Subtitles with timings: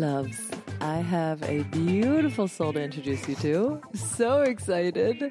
[0.00, 0.50] loves.
[0.80, 3.82] I have a beautiful soul to introduce you to.
[3.92, 5.30] So excited.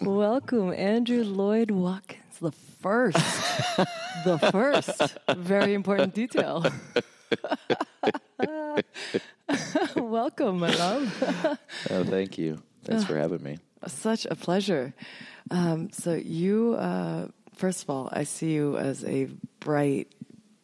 [0.00, 3.16] Welcome, Andrew Lloyd Watkins, the first.
[4.24, 5.16] the first.
[5.36, 6.66] Very important detail.
[9.96, 11.58] Welcome, my love.
[11.90, 12.60] oh, thank you.
[12.84, 13.58] Thanks for having me.
[13.86, 14.94] Such a pleasure.
[15.52, 19.28] Um, so, you, uh, first of all, I see you as a
[19.60, 20.08] bright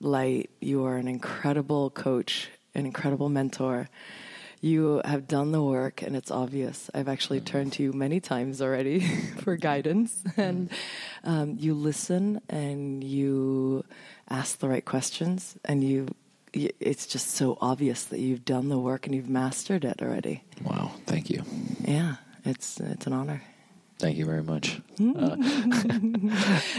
[0.00, 0.50] light.
[0.60, 3.88] You are an incredible coach, an incredible mentor.
[4.60, 6.90] You have done the work, and it's obvious.
[6.92, 9.00] I've actually turned to you many times already
[9.38, 10.70] for guidance, and
[11.22, 13.84] um, you listen and you
[14.28, 16.08] ask the right questions, and you.
[16.54, 20.42] It's just so obvious that you've done the work and you've mastered it already.
[20.64, 21.44] Wow, thank you.
[21.84, 23.42] Yeah, it's it's an honor.
[23.98, 24.80] Thank you very much.
[25.00, 25.36] Uh,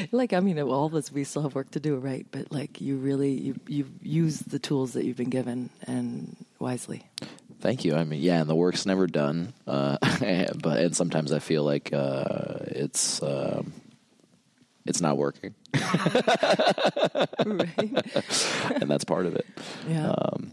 [0.11, 2.25] like I mean, all of us we still have work to do, right?
[2.31, 7.03] But like you really you you use the tools that you've been given and wisely.
[7.59, 7.95] Thank you.
[7.95, 9.97] I mean, yeah, and the work's never done, uh,
[10.61, 13.73] but and sometimes I feel like uh, it's um,
[14.85, 15.83] it's not working, and
[18.89, 19.45] that's part of it.
[19.89, 20.11] Yeah.
[20.11, 20.51] Um,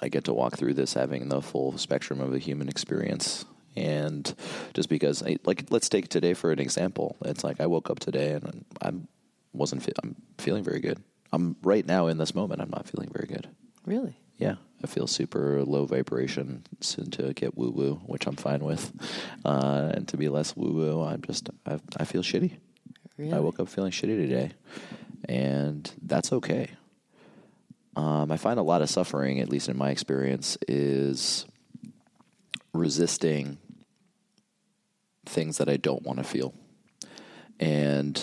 [0.00, 3.44] I get to walk through this having the full spectrum of the human experience.
[3.74, 4.34] And
[4.74, 7.16] just because, like, let's take today for an example.
[7.24, 9.08] It's like I woke up today and I'm
[9.52, 9.82] wasn't.
[9.82, 11.02] Fe- I'm feeling very good.
[11.32, 12.60] I'm right now in this moment.
[12.60, 13.48] I'm not feeling very good.
[13.86, 14.16] Really?
[14.38, 18.92] Yeah, I feel super low vibration to get woo woo, which I'm fine with.
[19.44, 22.52] Uh, and to be less woo woo, I'm just I, I feel shitty.
[23.16, 23.32] Really?
[23.32, 24.52] I woke up feeling shitty today,
[25.28, 26.70] and that's okay.
[27.94, 31.44] Um, I find a lot of suffering, at least in my experience, is
[32.72, 33.58] resisting
[35.32, 36.54] things that I don't want to feel.
[37.58, 38.20] And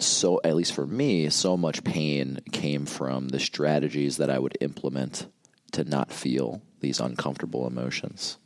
[0.00, 4.58] so, at least for me, so much pain came from the strategies that I would
[4.60, 5.26] implement
[5.72, 8.38] to not feel these uncomfortable emotions.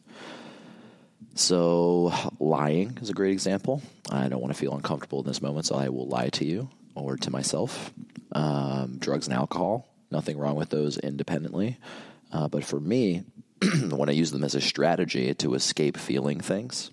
[1.35, 3.83] So, lying is a great example.
[4.11, 6.69] I don't want to feel uncomfortable in this moment, so I will lie to you
[6.95, 7.93] or to myself.
[8.33, 11.79] Um, drugs and alcohol, nothing wrong with those independently.
[12.31, 13.25] Uh, but for me,
[13.89, 16.91] when I use them as a strategy to escape feeling things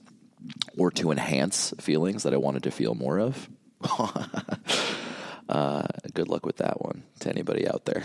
[0.78, 3.50] or to enhance feelings that I wanted to feel more of,
[5.50, 5.84] uh,
[6.14, 8.04] good luck with that one to anybody out there.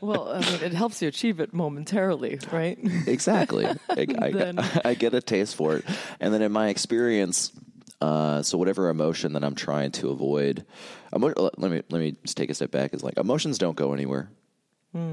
[0.00, 2.78] well, I mean, it helps you achieve it momentarily, right?
[3.06, 3.66] exactly.
[3.90, 5.84] I, I, Then- I get a taste for it.
[6.20, 7.52] And then in my experience,
[8.00, 10.66] uh, so whatever emotion that I'm trying to avoid,
[11.14, 12.94] emo- let me let me just take a step back.
[12.94, 14.30] Is like emotions don't go anywhere.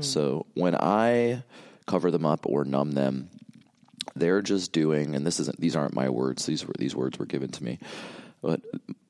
[0.01, 1.43] So when I
[1.85, 3.29] cover them up or numb them,
[4.19, 5.15] they're just doing.
[5.15, 6.45] And this isn't; these aren't my words.
[6.45, 7.79] These were these words were given to me.
[8.41, 8.61] But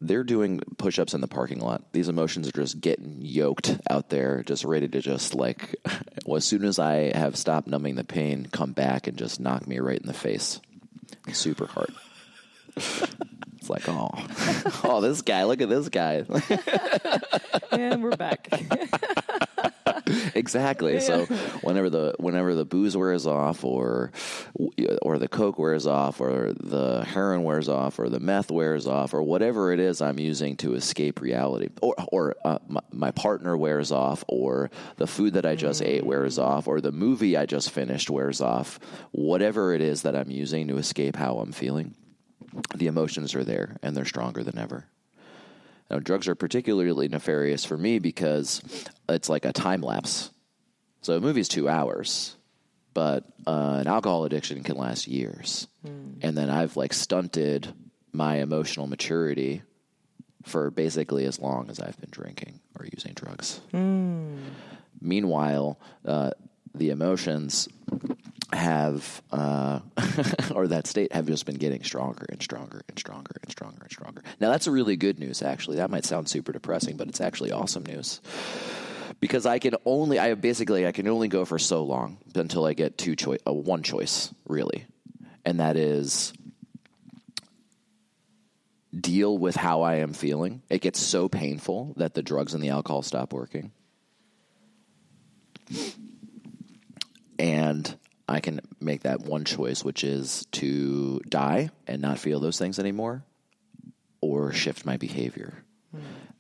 [0.02, 1.84] they're doing push-ups in the parking lot.
[1.92, 5.76] These emotions are just getting yoked out there, just ready to just like.
[6.26, 9.66] Well, as soon as I have stopped numbing the pain, come back and just knock
[9.66, 10.60] me right in the face,
[11.32, 11.92] super hard.
[13.60, 14.10] It's like, oh,
[14.86, 15.44] oh, this guy!
[15.44, 16.24] Look at this guy.
[17.72, 18.48] and we're back.
[20.36, 21.00] exactly.
[21.00, 21.26] So
[21.62, 24.12] whenever the whenever the booze wears off, or
[25.02, 29.14] or the coke wears off, or the heroin wears off, or the meth wears off,
[29.14, 33.58] or whatever it is I'm using to escape reality, or or uh, my, my partner
[33.58, 37.46] wears off, or the food that I just ate wears off, or the movie I
[37.46, 38.80] just finished wears off,
[39.12, 41.96] whatever it is that I'm using to escape how I'm feeling,
[42.76, 44.86] the emotions are there and they're stronger than ever.
[45.90, 48.62] Now, drugs are particularly nefarious for me because
[49.08, 50.30] it's like a time lapse.
[51.02, 52.36] So a movie's two hours,
[52.94, 55.68] but uh, an alcohol addiction can last years.
[56.22, 57.74] And then I've like stunted
[58.12, 59.62] my emotional maturity
[60.44, 63.62] for basically as long as I've been drinking or using drugs.
[65.02, 66.32] Meanwhile, uh,
[66.76, 67.70] the emotions
[68.52, 69.80] have, uh,
[70.56, 73.92] or that state have just been getting stronger and stronger and stronger and stronger and
[73.92, 74.24] stronger.
[74.40, 75.78] Now, that's a really good news, actually.
[75.78, 78.22] That might sound super depressing, but it's actually awesome news.
[79.20, 82.74] Because I can only, I basically, I can only go for so long until I
[82.74, 84.86] get two choice, uh, one choice, really.
[85.46, 86.34] And that is
[88.98, 90.62] deal with how I am feeling.
[90.70, 93.72] It gets so painful that the drugs and the alcohol stop working.
[97.38, 97.96] And
[98.30, 102.80] I can make that one choice, which is to die and not feel those things
[102.80, 103.24] anymore
[104.22, 105.64] or shift my behavior.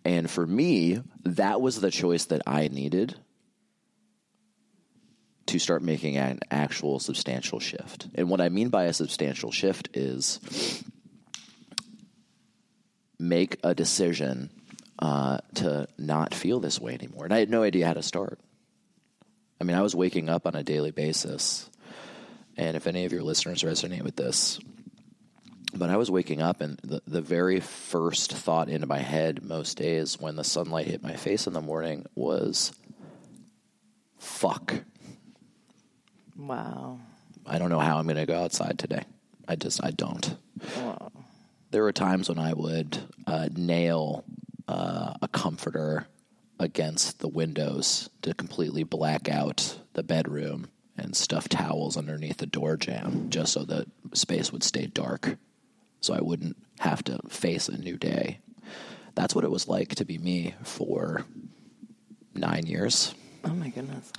[0.05, 3.15] And for me, that was the choice that I needed
[5.47, 8.07] to start making an actual substantial shift.
[8.13, 10.83] And what I mean by a substantial shift is
[13.17, 14.51] make a decision
[14.99, 17.25] uh, to not feel this way anymore.
[17.25, 18.39] And I had no idea how to start.
[19.59, 21.68] I mean, I was waking up on a daily basis.
[22.59, 24.59] And if any of your listeners resonate with this,
[25.73, 29.77] but I was waking up, and the, the very first thought into my head most
[29.77, 32.73] days when the sunlight hit my face in the morning was,
[34.17, 34.73] fuck.
[36.35, 36.99] Wow.
[37.45, 39.03] I don't know how I'm going to go outside today.
[39.47, 40.35] I just, I don't.
[40.75, 41.13] Wow.
[41.71, 44.25] There were times when I would uh, nail
[44.67, 46.07] uh, a comforter
[46.59, 50.67] against the windows to completely black out the bedroom
[50.99, 55.37] and stuff towels underneath the door jamb just so the space would stay dark
[56.01, 58.39] so I wouldn't have to face a new day.
[59.15, 61.25] That's what it was like to be me for
[62.33, 63.13] nine years.
[63.43, 64.11] Oh my goodness.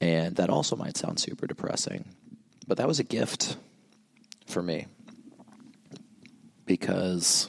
[0.00, 2.04] And that also might sound super depressing,
[2.66, 3.56] but that was a gift
[4.46, 4.86] for me
[6.66, 7.48] because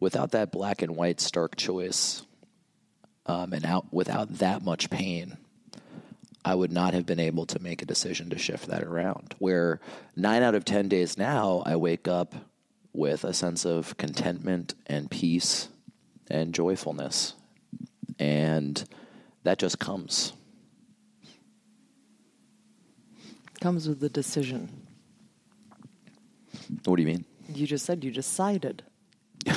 [0.00, 2.22] without that black and white stark choice,
[3.26, 5.36] um, and out without that much pain,
[6.46, 9.34] I would not have been able to make a decision to shift that around.
[9.40, 9.80] Where
[10.14, 12.36] nine out of 10 days now, I wake up
[12.92, 15.68] with a sense of contentment and peace
[16.30, 17.34] and joyfulness.
[18.20, 18.82] And
[19.42, 20.34] that just comes.
[23.60, 24.86] Comes with the decision.
[26.84, 27.24] What do you mean?
[27.52, 28.84] You just said you decided.
[29.46, 29.52] you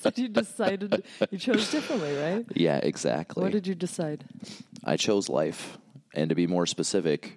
[0.00, 2.46] said you decided you chose differently, right?
[2.54, 3.42] Yeah, exactly.
[3.42, 4.24] What did you decide?
[4.84, 5.76] I chose life.
[6.14, 7.36] And to be more specific,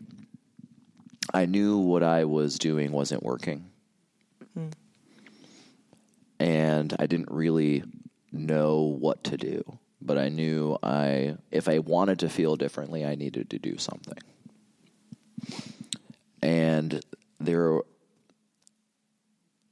[1.33, 3.65] I knew what I was doing wasn't working.
[6.39, 7.83] And I didn't really
[8.31, 13.13] know what to do, but I knew I if I wanted to feel differently, I
[13.15, 14.18] needed to do something.
[16.41, 17.01] And
[17.39, 17.81] there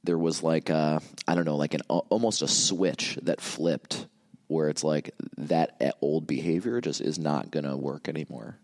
[0.04, 4.06] there was like I don't know, like an almost a switch that flipped
[4.48, 8.56] where it's like that old behavior just is not going to work anymore.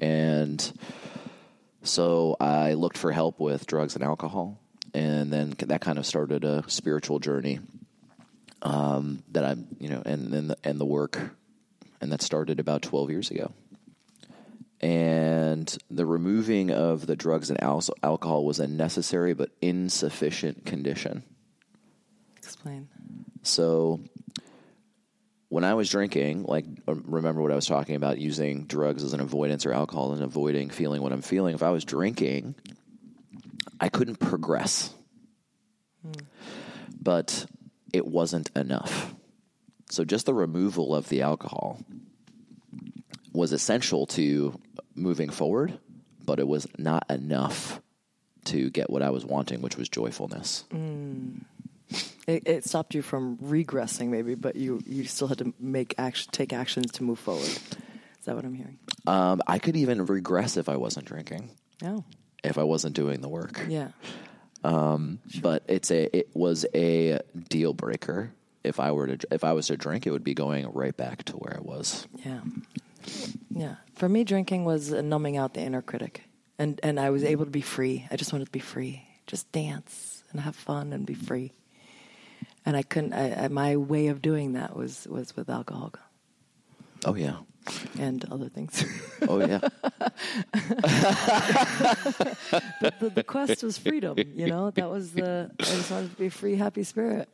[0.00, 0.72] And
[1.82, 4.58] so I looked for help with drugs and alcohol,
[4.92, 7.60] and then that kind of started a spiritual journey
[8.62, 11.18] um, that I'm, you know, and and the, and the work,
[12.00, 13.52] and that started about twelve years ago
[14.80, 21.22] and the removing of the drugs and al- alcohol was a necessary but insufficient condition.
[22.38, 22.88] Explain.
[23.42, 24.00] So,
[25.50, 29.12] when I was drinking, like, uh, remember what I was talking about using drugs as
[29.12, 31.54] an avoidance or alcohol and avoiding feeling what I'm feeling.
[31.54, 32.54] If I was drinking,
[33.78, 34.94] I couldn't progress.
[36.02, 36.12] Hmm.
[37.02, 37.46] But
[37.92, 39.14] it wasn't enough.
[39.90, 41.84] So, just the removal of the alcohol
[43.32, 44.58] was essential to
[44.94, 45.78] moving forward,
[46.24, 47.80] but it was not enough
[48.46, 50.64] to get what I was wanting, which was joyfulness.
[50.70, 51.44] Mm.
[52.26, 56.30] It, it, stopped you from regressing, maybe, but you, you still had to make action,
[56.32, 57.42] take actions to move forward.
[57.42, 58.78] Is that what I'm hearing?
[59.06, 61.50] Um, I could even regress if I wasn't drinking.
[61.82, 62.04] Oh.
[62.44, 63.64] If I wasn't doing the work.
[63.68, 63.88] Yeah.
[64.62, 65.42] Um, sure.
[65.42, 68.32] But it's a it was a deal breaker.
[68.62, 71.24] If I were to if I was to drink, it would be going right back
[71.24, 72.06] to where I was.
[72.24, 72.40] Yeah.
[73.50, 73.76] Yeah.
[73.94, 76.24] For me, drinking was numbing out the inner critic.
[76.58, 78.06] And, and I was able to be free.
[78.10, 79.06] I just wanted to be free.
[79.26, 81.52] Just dance and have fun and be free.
[82.66, 85.94] And I couldn't, I, I, my way of doing that was, was with alcohol.
[87.04, 87.36] Oh, yeah.
[87.98, 88.84] And other things.
[89.28, 89.58] oh, yeah.
[92.80, 94.70] the, the, the quest was freedom, you know?
[94.70, 97.28] That was the, I just wanted to be a free, happy spirit.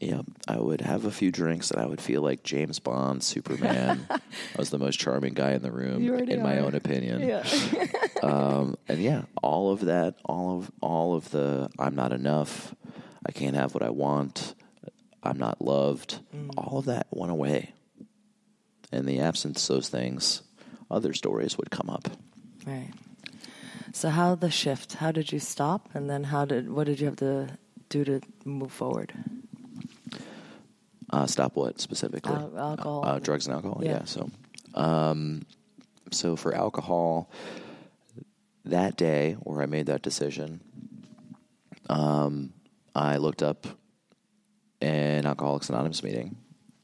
[0.00, 4.06] Yeah, I would have a few drinks and I would feel like James Bond, Superman.
[4.10, 4.20] I
[4.56, 6.42] was the most charming guy in the room, in are.
[6.42, 7.28] my own opinion.
[7.28, 7.44] Yeah.
[8.22, 12.74] um, and yeah, all of that, all of all of the I'm not enough,
[13.26, 14.54] I can't have what I want,
[15.22, 16.20] I'm not loved.
[16.34, 16.50] Mm.
[16.56, 17.74] All of that went away.
[18.92, 20.42] In the absence of those things,
[20.90, 22.08] other stories would come up.
[22.66, 22.90] Right.
[23.92, 24.94] So how the shift?
[24.94, 28.20] How did you stop, and then how did what did you have to do to
[28.44, 29.12] move forward?
[31.10, 32.34] Uh, stop what specifically?
[32.34, 33.80] Al- alcohol, uh, drugs and alcohol.
[33.82, 33.90] Yeah.
[33.90, 34.30] yeah so,
[34.74, 35.42] um,
[36.10, 37.30] so for alcohol,
[38.64, 40.60] that day where I made that decision,
[41.88, 42.52] um,
[42.94, 43.66] I looked up
[44.80, 46.36] an Alcoholics Anonymous meeting,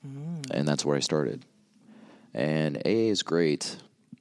[0.07, 0.50] mm.
[0.50, 1.45] and that's where I started.
[2.33, 3.76] And AA is great,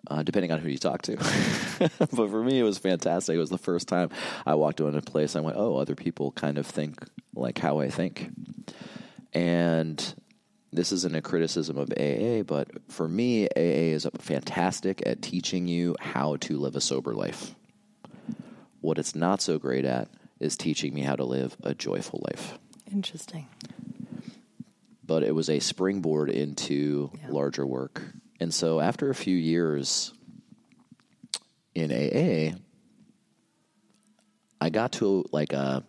[0.09, 1.15] uh, depending on who you talk to.
[1.97, 3.35] but for me, it was fantastic.
[3.35, 4.09] It was the first time
[4.45, 5.35] I walked into a place.
[5.35, 8.29] I went, "Oh, other people kind of think like how I think."
[9.33, 10.15] And
[10.71, 15.95] this isn't a criticism of AA, but for me, AA is fantastic at teaching you
[15.99, 17.55] how to live a sober life.
[18.81, 20.09] What it's not so great at
[20.39, 22.57] is teaching me how to live a joyful life.
[22.91, 23.47] Interesting.
[25.05, 27.27] but it was a springboard into Yeah.
[27.29, 28.01] larger work.
[28.39, 30.13] And so after a few years
[31.75, 32.55] in AA,
[34.61, 35.83] I got to like a,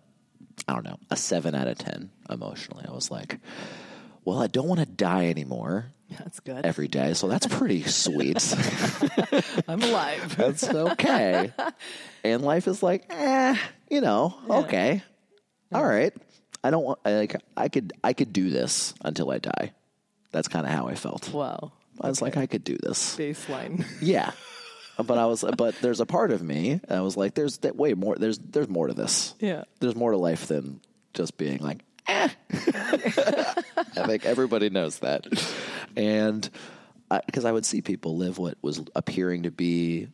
[0.69, 2.85] I don't know, a seven out of 10 emotionally.
[2.89, 3.39] I was like,
[4.25, 5.87] well, I don't want to die anymore
[6.19, 6.65] That's good.
[6.65, 7.13] every day.
[7.15, 8.39] So that's pretty sweet.
[9.69, 10.35] I'm alive.
[10.39, 11.53] That's okay.
[12.23, 13.57] and life is like, eh,
[13.91, 15.03] you know, okay.
[15.73, 16.13] All right.
[16.63, 19.73] I don't want I, like I could I could do this until I die.
[20.33, 21.31] That's kind of how I felt.
[21.31, 21.73] wow.
[22.01, 23.17] I was like I could do this.
[23.17, 23.85] Baseline.
[24.01, 24.33] Yeah.
[24.97, 27.95] But I was but there's a part of me I was like there's that way
[27.95, 29.35] more there's there's more to this.
[29.41, 29.65] Yeah.
[29.81, 30.81] There's more to life than
[31.15, 32.29] just being like eh.
[32.53, 35.27] I think everybody knows that.
[35.97, 36.49] And
[37.27, 40.09] because I, would see people live what was appearing to be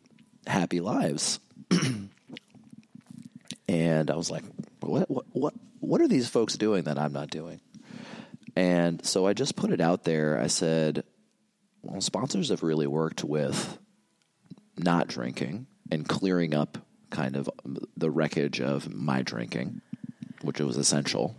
[0.47, 1.41] happy lives.
[3.69, 4.45] and I was like,
[4.81, 7.61] what, what, what, what are these folks doing that I'm not doing?
[8.57, 10.39] And so I just put it out there.
[10.39, 11.05] I said,
[11.83, 13.79] well, sponsors have really worked with
[14.81, 16.79] not drinking and clearing up
[17.11, 17.51] kind of
[17.97, 19.81] the wreckage of my drinking,
[20.43, 21.37] which was essential.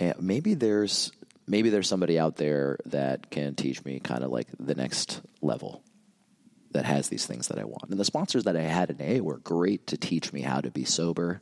[0.00, 1.12] And maybe there's
[1.46, 5.82] maybe there's somebody out there that can teach me kind of like the next level
[6.72, 7.90] that has these things that I want.
[7.90, 10.70] And the sponsors that I had in A were great to teach me how to
[10.70, 11.40] be sober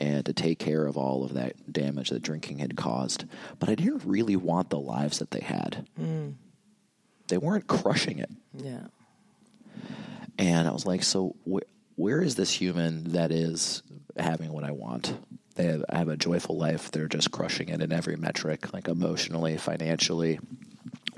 [0.00, 3.24] and to take care of all of that damage that drinking had caused.
[3.60, 5.86] But I didn't really want the lives that they had.
[6.00, 6.34] Mm.
[7.28, 8.30] They weren't crushing it.
[8.52, 8.88] Yeah.
[10.38, 11.66] And I was like, so wh-
[11.98, 13.82] where is this human that is
[14.16, 15.16] having what I want?
[15.54, 16.90] They have, have a joyful life.
[16.90, 20.40] They're just crushing it in every metric, like emotionally, financially,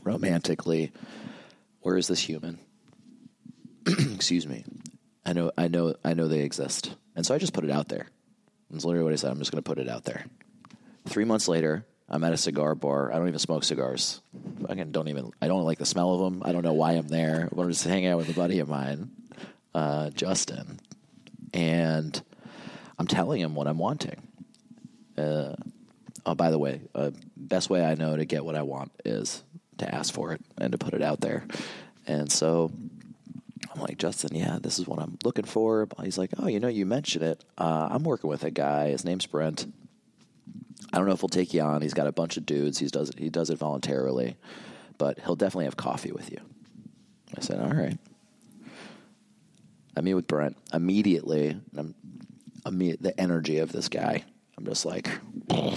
[0.02, 0.92] romantically.
[1.80, 2.58] Where is this human?
[3.86, 4.64] Excuse me.
[5.24, 7.88] I know, I know, I know they exist, and so I just put it out
[7.88, 8.08] there.
[8.70, 9.30] That's literally what I said.
[9.30, 10.26] I'm just going to put it out there.
[11.06, 13.12] Three months later, I'm at a cigar bar.
[13.12, 14.20] I don't even smoke cigars.
[14.68, 15.32] I don't even.
[15.40, 16.42] I don't like the smell of them.
[16.44, 17.48] I don't know why I'm there.
[17.56, 19.10] I'm just hanging out with a buddy of mine,
[19.74, 20.80] uh, Justin,
[21.52, 22.20] and
[22.98, 24.22] I'm telling him what I'm wanting.
[25.16, 25.54] Uh,
[26.26, 29.42] oh, by the way, uh, best way I know to get what I want is
[29.78, 31.44] to ask for it and to put it out there.
[32.06, 32.70] And so
[33.74, 35.88] I'm like, Justin, yeah, this is what I'm looking for.
[36.02, 37.44] He's like, oh, you know, you mentioned it.
[37.56, 38.90] Uh, I'm working with a guy.
[38.90, 39.66] His name's Brent.
[40.94, 41.82] I don't know if he'll take you on.
[41.82, 42.78] He's got a bunch of dudes.
[42.78, 44.36] He does he does it voluntarily,
[44.96, 46.38] but he'll definitely have coffee with you.
[47.36, 47.98] I said, all right.
[49.96, 51.60] I meet with Brent immediately.
[51.76, 51.96] I'm,
[52.64, 54.22] the energy of this guy.
[54.56, 55.10] I'm just like,
[55.50, 55.76] so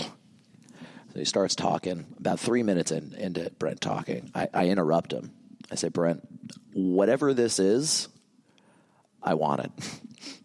[1.15, 2.05] he starts talking.
[2.19, 5.31] About three minutes in, into Brent talking, I, I interrupt him.
[5.71, 6.27] I say, Brent,
[6.73, 8.07] whatever this is,
[9.23, 9.71] I want it.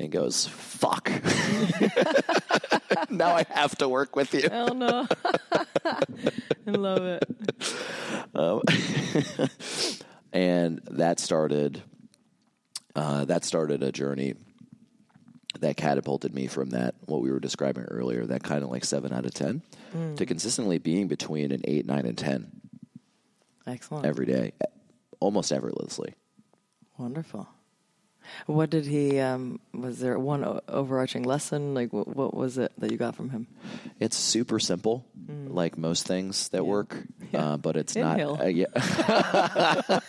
[0.00, 1.10] And goes, fuck.
[3.10, 4.48] now I have to work with you.
[4.48, 5.08] Hell no.
[5.84, 5.98] I
[6.66, 7.24] love it.
[10.32, 11.82] and that started
[12.94, 14.34] uh, that started a journey
[15.60, 19.12] that catapulted me from that what we were describing earlier that kind of like 7
[19.12, 19.62] out of 10
[20.16, 22.50] to consistently being between an 8 9 and 10
[23.66, 24.06] Excellent.
[24.06, 24.52] every day
[25.20, 26.14] almost effortlessly
[26.98, 27.48] Wonderful.
[28.46, 29.18] What did he?
[29.20, 31.74] Um, was there one o- overarching lesson?
[31.74, 33.46] Like, what, what was it that you got from him?
[34.00, 35.04] it's super simple
[35.48, 36.96] like most things that work
[37.34, 38.36] uh, but it's Inhale.
[38.36, 40.00] not uh, yeah.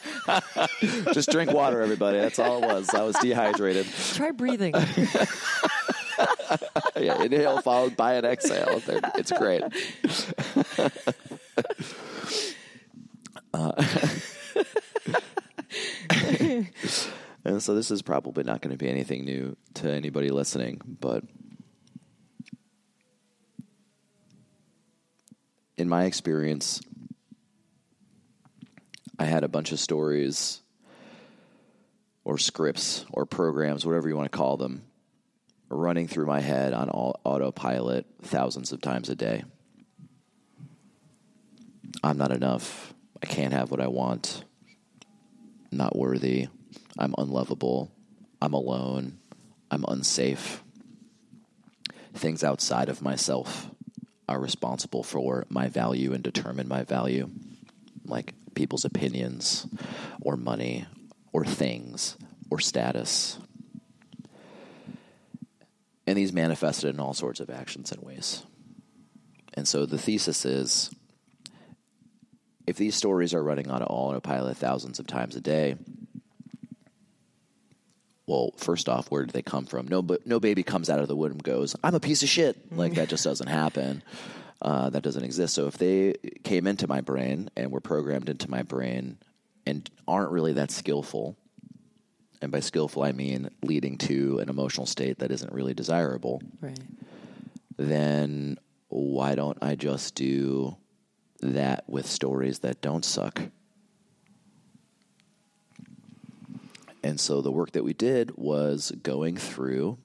[1.14, 4.74] just drink water everybody that's all it was i was dehydrated Try breathing.
[6.98, 8.82] yeah, inhale followed by an exhale.
[9.16, 9.64] It's great.
[13.54, 13.72] Uh,
[17.46, 21.24] and so this is probably not going to be anything new to anybody listening, but
[25.78, 26.82] in my experience,
[29.18, 30.62] I had a bunch of stories
[32.26, 34.84] or scripts or programs, whatever you want to call them,
[35.70, 39.44] running through my head on all autopilot thousands of times a day.
[42.04, 42.94] I'm not enough.
[43.22, 44.44] I can't have what I want.
[45.72, 46.48] Not worthy.
[47.00, 47.90] I'm unlovable.
[48.42, 49.18] I'm alone.
[49.72, 50.62] I'm unsafe.
[52.14, 53.70] Things outside of myself
[54.28, 57.30] are responsible for my value and determine my value,
[58.06, 59.66] like people's opinions,
[60.22, 60.86] or money,
[61.32, 62.18] or things,
[62.52, 63.40] or status.
[66.06, 68.44] And these manifested in all sorts of actions and ways.
[69.54, 70.92] And so the thesis is
[72.68, 75.76] if these stories are running on autopilot thousands of times a day,
[78.30, 79.88] well, first off, where did they come from?
[79.88, 82.30] No, but no baby comes out of the womb and goes, "I'm a piece of
[82.30, 84.04] shit." Like that just doesn't happen.
[84.62, 85.54] Uh, that doesn't exist.
[85.56, 89.18] So if they came into my brain and were programmed into my brain
[89.66, 91.36] and aren't really that skillful,
[92.42, 96.80] and by skillful I mean leading to an emotional state that isn't really desirable, Right.
[97.78, 98.58] then
[98.90, 100.76] why don't I just do
[101.42, 103.42] that with stories that don't suck?
[107.04, 109.98] And so the work that we did was going through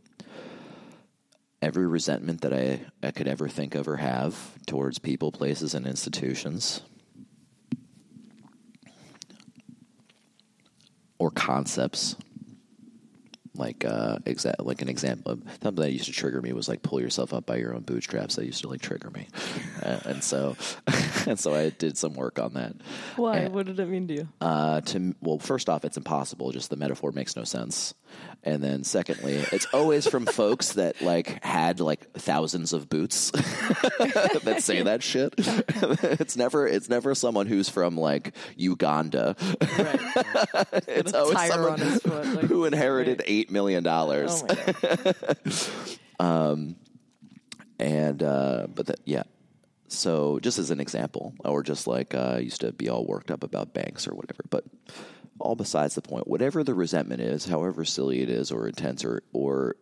[1.60, 5.86] every resentment that I, I could ever think of or have towards people, places, and
[5.86, 6.82] institutions.
[11.18, 12.16] Or concepts
[13.56, 16.82] like uh exa- like an example of something that used to trigger me was like
[16.82, 19.28] pull yourself up by your own bootstraps that used to like trigger me
[19.82, 20.56] uh, and so
[21.26, 22.75] and so i did some work on that
[23.16, 23.37] Why?
[23.38, 24.28] And- what did it mean to you?
[24.40, 27.94] uh to well first off it's impossible just the metaphor makes no sense
[28.42, 34.56] and then secondly it's always from folks that like had like thousands of boots that
[34.61, 39.37] say that shit it's never it's never someone who's from like uganda
[39.78, 40.00] Right.
[40.88, 43.28] it's always someone foot, like, who inherited right.
[43.28, 45.36] eight million dollars Oh god.
[47.78, 49.24] and uh, but that yeah.
[49.88, 53.30] So just as an example, or just like uh, I used to be all worked
[53.30, 54.64] up about banks or whatever, but
[55.38, 56.26] all besides the point.
[56.26, 59.76] Whatever the resentment is, however silly it is, or intense, or or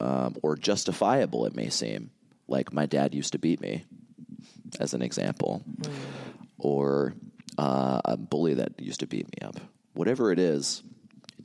[0.00, 2.10] um, or justifiable it may seem.
[2.48, 3.84] Like my dad used to beat me,
[4.78, 5.64] as an example,
[6.58, 7.14] or
[7.58, 9.56] uh, a bully that used to beat me up.
[9.94, 10.82] Whatever it is,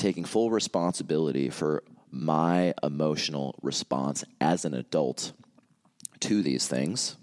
[0.02, 5.32] taking full responsibility for my emotional response as an adult
[6.20, 7.16] to these things,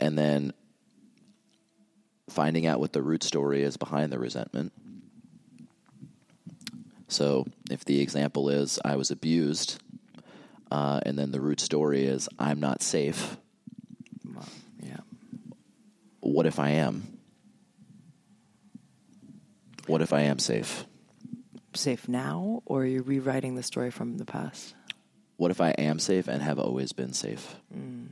[0.00, 0.52] and then
[2.28, 4.72] finding out what the root story is behind the resentment.
[7.06, 9.80] So, if the example is I was abused,
[10.70, 13.36] uh, and then the root story is I'm not safe,
[14.82, 14.98] yeah.
[16.20, 17.18] what if I am?
[19.86, 20.84] What if I am safe?
[21.74, 24.74] Safe now, or you're you rewriting the story from the past?
[25.36, 27.56] What if I am safe and have always been safe?
[27.72, 28.06] Hmm.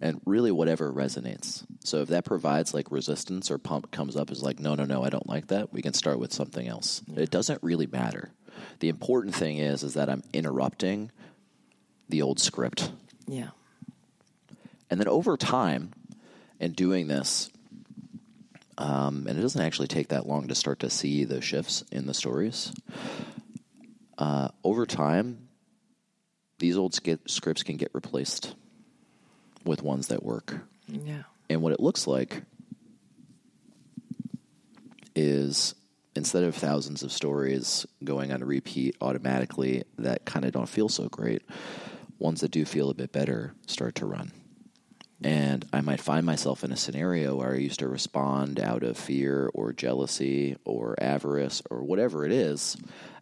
[0.00, 1.64] And really, whatever resonates.
[1.82, 5.02] So, if that provides like resistance or pump comes up is like, no, no, no,
[5.02, 7.02] I don't like that, we can start with something else.
[7.16, 8.30] It doesn't really matter.
[8.78, 11.10] The important thing is, is that I'm interrupting
[12.08, 12.92] the old script.
[13.26, 13.48] Yeah.
[14.90, 15.92] And then over time,
[16.60, 17.50] in doing this,
[18.78, 22.06] um, and it doesn't actually take that long to start to see the shifts in
[22.06, 22.72] the stories.
[24.16, 25.48] Uh, over time,
[26.60, 28.54] these old scripts can get replaced
[29.64, 30.54] with ones that work.
[30.86, 31.24] Yeah.
[31.50, 32.42] And what it looks like
[35.16, 35.74] is
[36.14, 40.88] instead of thousands of stories going on a repeat automatically that kind of don't feel
[40.88, 41.42] so great,
[42.18, 44.32] ones that do feel a bit better start to run.
[45.22, 48.96] And I might find myself in a scenario where I used to respond out of
[48.96, 52.76] fear or jealousy or avarice or whatever it is,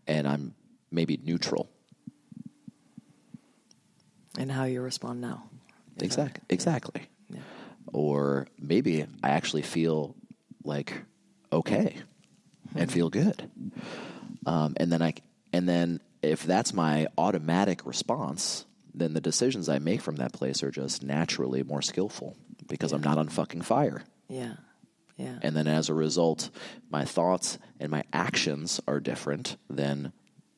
[0.07, 0.55] and I'm
[0.91, 1.71] maybe neutral.
[4.39, 5.45] And how you respond now.
[5.97, 6.43] That- Exactly.
[6.51, 7.03] Exactly.
[7.31, 7.41] Yeah.
[7.93, 10.15] Or maybe I actually feel
[10.65, 10.93] like
[11.51, 11.97] okay
[12.75, 13.51] and feel good.
[14.45, 15.15] Um, and then I
[15.53, 20.63] and then if that's my automatic response, then the decisions I make from that place
[20.63, 24.03] are just naturally more skillful because I'm not on fucking fire.
[24.29, 24.55] Yeah.
[25.17, 25.39] Yeah.
[25.43, 26.51] And then as a result,
[26.91, 30.13] my thoughts and my actions are different, then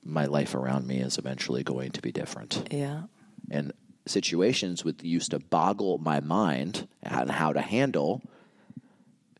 [0.04, 3.02] my life around me is eventually going to be different yeah.
[3.50, 3.72] and
[4.06, 8.22] situations with used to boggle my mind on how to handle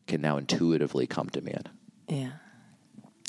[0.07, 1.63] can now intuitively come to me in,
[2.17, 2.31] Yeah.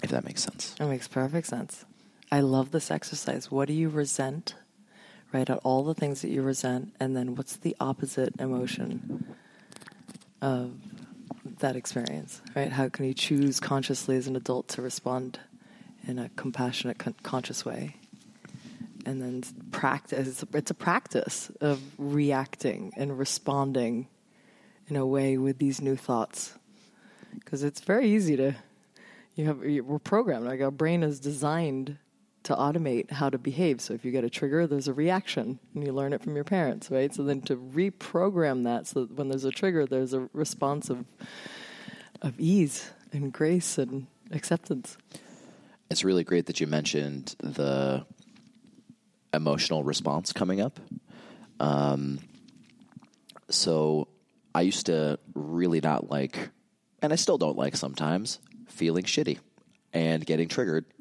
[0.03, 0.75] if that makes sense.
[0.79, 1.85] It makes perfect sense.
[2.31, 3.51] I love this exercise.
[3.51, 4.55] What do you resent?
[5.33, 9.37] Write out all the things that you resent, and then what's the opposite emotion
[10.43, 10.73] of
[11.61, 12.73] that experience, right?
[12.73, 15.39] How can you choose consciously as an adult to respond
[16.07, 17.97] in a compassionate, con- conscious way?
[19.07, 20.43] And then practice.
[20.53, 24.09] It's a practice of reacting and responding
[24.89, 26.55] in a way with these new thoughts.
[27.35, 28.57] Because it's very easy to
[29.37, 31.97] you have we're programmed like our brain is designed
[32.51, 33.81] to automate how to behave.
[33.81, 36.45] So if you get a trigger there's a reaction and you learn it from your
[36.45, 37.15] parents right?
[37.15, 41.05] So then to reprogram that so that when there's a trigger there's a response of
[42.23, 44.97] of ease and grace and acceptance.
[45.91, 48.05] It's really great that you mentioned the
[49.33, 50.79] emotional response coming up.
[51.59, 52.21] Um,
[53.49, 54.09] so
[54.55, 56.51] I used to really not like,
[57.03, 59.39] and I still don't like sometimes, feeling shitty
[59.93, 60.85] and getting triggered.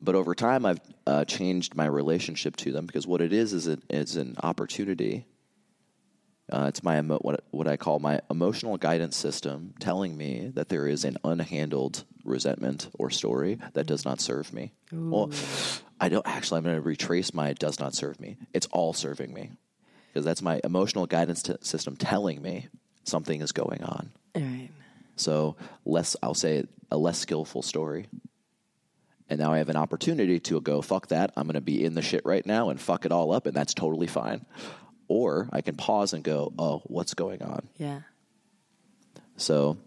[0.00, 3.66] but over time, I've uh, changed my relationship to them because what it is is
[3.66, 5.26] it is an opportunity.
[6.52, 10.68] Uh, it's my emo- what what I call my emotional guidance system, telling me that
[10.68, 14.72] there is an unhandled resentment or story that does not serve me.
[14.92, 15.30] Well,
[16.00, 16.58] I don't actually.
[16.58, 19.52] I'm going to retrace my "does not serve me." It's all serving me
[20.12, 22.68] because that's my emotional guidance t- system telling me
[23.04, 24.10] something is going on.
[24.34, 24.68] All right.
[25.16, 28.06] So less, I'll say a less skillful story.
[29.28, 31.32] And now I have an opportunity to go, fuck that.
[31.36, 33.56] I'm going to be in the shit right now and fuck it all up, and
[33.56, 34.44] that's totally fine.
[35.08, 37.68] Or I can pause and go, oh, what's going on?
[37.78, 38.00] Yeah.
[39.36, 39.78] So,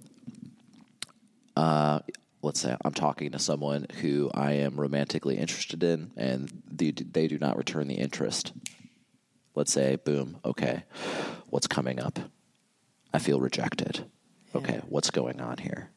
[1.55, 1.99] uh,
[2.41, 7.27] let's say I'm talking to someone who I am romantically interested in, and they, they
[7.27, 8.53] do not return the interest.
[9.53, 10.83] Let's say, boom, okay,
[11.49, 12.19] what's coming up?
[13.13, 14.05] I feel rejected.
[14.55, 15.89] Okay, what's going on here?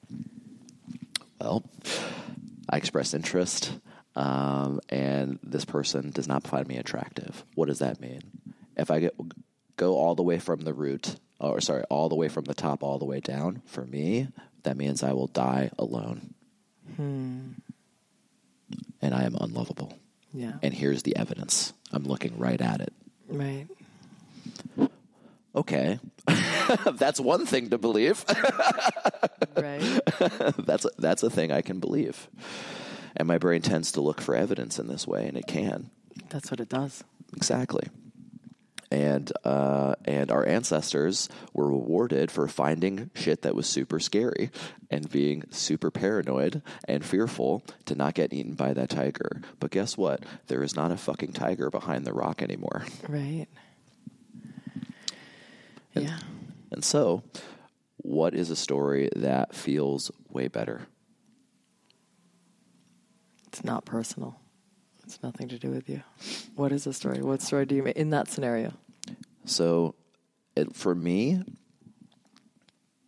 [1.40, 1.62] Well,
[2.68, 3.72] I express interest,
[4.16, 7.44] um, and this person does not find me attractive.
[7.54, 8.20] What does that mean?
[8.76, 9.14] If I get,
[9.76, 12.82] go all the way from the root, or sorry, all the way from the top,
[12.82, 14.28] all the way down, for me,
[14.64, 16.34] that means I will die alone.
[19.00, 19.96] And I am unlovable.
[20.34, 20.54] Yeah.
[20.62, 21.72] And here's the evidence.
[21.92, 22.92] I'm looking right at it.
[23.28, 23.66] right.
[25.54, 25.98] Okay.
[26.92, 28.24] that's one thing to believe.
[29.56, 30.00] Right.
[30.58, 32.28] that's a, that's a thing I can believe.
[33.16, 35.90] And my brain tends to look for evidence in this way, and it can.
[36.28, 37.02] That's what it does.
[37.36, 37.88] Exactly.
[38.92, 44.50] And uh, and our ancestors were rewarded for finding shit that was super scary
[44.90, 49.42] and being super paranoid and fearful to not get eaten by that tiger.
[49.58, 50.22] But guess what?
[50.46, 52.84] There is not a fucking tiger behind the rock anymore.
[53.08, 53.46] Right.
[55.94, 56.18] Yeah.
[56.70, 57.22] And so,
[57.98, 60.82] what is a story that feels way better?
[63.48, 64.38] It's not personal.
[65.04, 66.02] It's nothing to do with you.
[66.54, 67.22] What is a story?
[67.22, 68.74] What story do you make in that scenario?
[69.46, 69.94] So,
[70.54, 71.42] it, for me,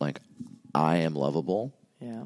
[0.01, 0.21] like,
[0.75, 1.75] I am lovable.
[2.01, 2.25] Yeah.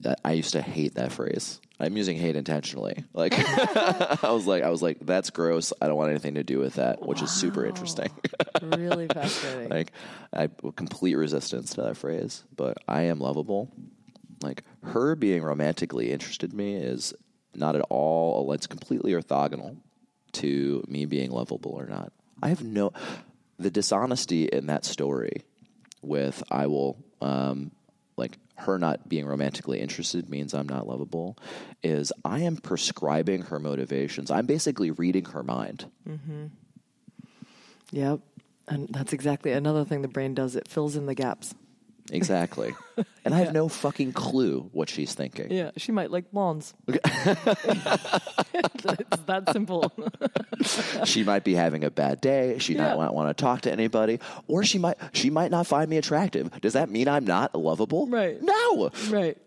[0.00, 1.60] that- I used to hate that phrase.
[1.82, 3.04] I'm using hate intentionally.
[3.12, 5.72] Like I was like I was like that's gross.
[5.82, 8.08] I don't want anything to do with that, which is super interesting.
[8.62, 9.68] really fascinating.
[9.68, 9.92] like
[10.32, 13.72] I complete resistance to that phrase, but I am lovable.
[14.42, 17.14] Like her being romantically interested in me is
[17.54, 19.76] not at all it's completely orthogonal
[20.32, 22.12] to me being lovable or not.
[22.40, 22.92] I have no
[23.58, 25.44] the dishonesty in that story
[26.00, 27.72] with I will um
[28.62, 31.36] her not being romantically interested means I'm not lovable
[31.82, 34.30] is I am prescribing her motivations.
[34.30, 35.90] I'm basically reading her mind.
[36.08, 36.46] Mm-hmm.
[37.92, 38.20] Yep.
[38.68, 40.56] And that's exactly another thing the brain does.
[40.56, 41.54] It fills in the gaps.
[42.10, 42.74] Exactly.
[43.24, 45.50] And I have no fucking clue what she's thinking.
[45.52, 45.70] Yeah.
[45.76, 46.74] She might like lawns.
[46.88, 47.04] it's
[49.26, 49.92] that simple.
[51.06, 52.58] She might be having a bad day.
[52.58, 52.88] She Yeah.
[52.94, 55.96] might not want to talk to anybody, or she might she might not find me
[55.98, 56.50] attractive.
[56.60, 58.06] Does that mean I'm not lovable?
[58.08, 58.42] Right.
[58.42, 58.90] No.
[59.08, 59.38] right.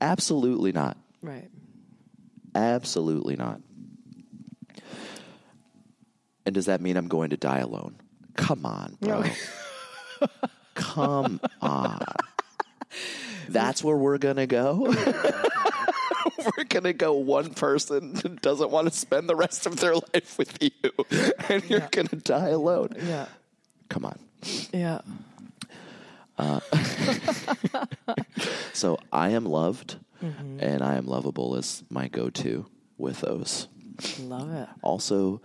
[0.00, 0.96] Absolutely not.
[1.22, 1.48] Right.
[2.54, 3.60] Absolutely not.
[6.44, 7.96] And does that mean I'm going to die alone?
[8.36, 9.24] Come on, bro.
[10.82, 12.04] Come on.
[13.48, 14.94] That's where we're going to go?
[16.56, 20.38] we're going to go one person doesn't want to spend the rest of their life
[20.38, 20.70] with you,
[21.48, 22.90] and you're going to die alone.
[23.00, 23.26] Yeah.
[23.88, 24.18] Come on.
[24.72, 25.00] Yeah.
[26.38, 26.60] Uh,
[28.72, 30.60] so I am loved, mm-hmm.
[30.60, 32.66] and I am lovable is my go to
[32.98, 33.68] with those.
[34.18, 34.68] Love it.
[34.82, 35.40] Also,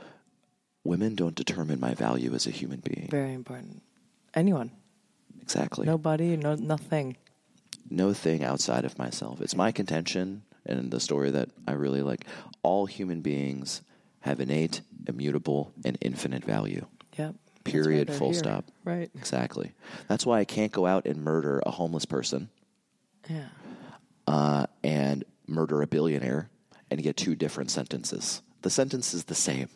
[0.84, 3.10] women don't determine my value as a human being.
[3.12, 3.84] Very important.
[4.34, 4.72] Anyone.
[5.48, 5.86] Exactly.
[5.86, 7.16] Nobody, no nothing.
[7.90, 9.40] No thing outside of myself.
[9.40, 12.26] It's my contention and the story that I really like.
[12.64, 13.82] All human beings
[14.20, 16.86] have innate, immutable, and infinite value.
[17.18, 17.36] Yep.
[17.64, 18.12] Period.
[18.14, 18.40] Full here.
[18.40, 18.66] stop.
[18.84, 19.10] Right.
[19.16, 19.72] Exactly.
[20.10, 22.50] That's why I can't go out and murder a homeless person
[23.30, 23.48] Yeah.
[24.28, 26.50] uh, and murder a billionaire
[26.92, 28.42] and get two different sentences.
[28.64, 29.70] The sentence is the same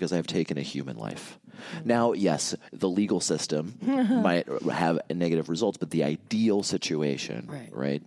[0.00, 1.38] because I've taken a human life.
[1.46, 1.88] Mm-hmm.
[1.88, 8.02] Now, yes, the legal system might have negative results, but the ideal situation, Right.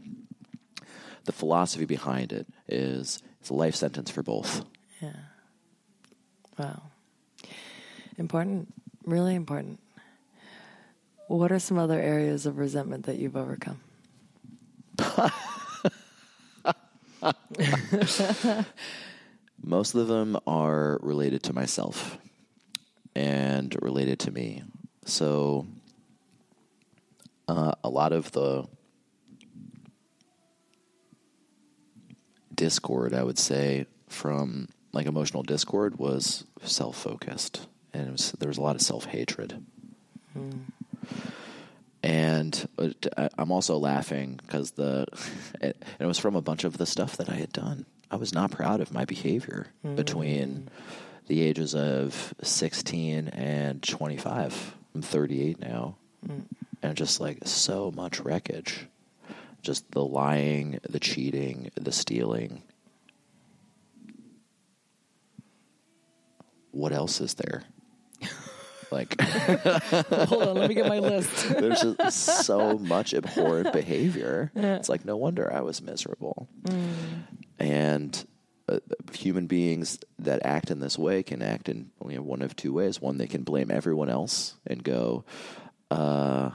[1.26, 4.66] The philosophy behind it is it's a life sentence for both.
[5.00, 5.12] Yeah.
[6.58, 6.82] Wow.
[8.18, 8.74] Important.
[9.06, 9.80] Really important.
[11.28, 13.80] What are some other areas of resentment that you've overcome?
[19.64, 22.18] Most of them are related to myself
[23.16, 24.64] and related to me.
[25.06, 25.68] So,
[27.48, 28.66] uh, a lot of the
[32.54, 38.50] discord, I would say, from like emotional discord was self focused, and it was, there
[38.50, 39.64] was a lot of self hatred.
[42.04, 45.06] And uh, I'm also laughing because the
[45.62, 47.86] it, it was from a bunch of the stuff that I had done.
[48.14, 49.96] I was not proud of my behavior hmm.
[49.96, 50.70] between
[51.26, 54.76] the ages of 16 and 25.
[54.94, 56.42] I'm 38 now, hmm.
[56.84, 58.86] and just like so much wreckage,
[59.64, 62.62] just the lying, the cheating, the stealing.
[66.70, 67.64] What else is there?
[68.94, 69.20] Like.
[69.22, 71.50] Hold on, let me get my list.
[71.50, 74.52] There's just so much abhorrent behavior.
[74.56, 76.48] It's like no wonder I was miserable.
[77.60, 78.26] And
[78.70, 78.80] uh,
[79.14, 83.02] human beings that act in this way can act in only one of two ways.
[83.02, 85.26] One, they can blame everyone else and go,
[85.92, 86.52] uh,